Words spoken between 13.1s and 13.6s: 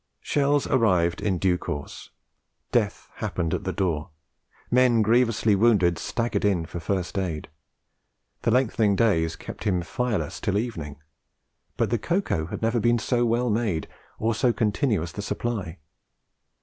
well